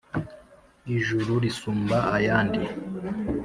ijuru 0.95 1.31
risumba 1.43 1.97
ayandi. 2.15 2.63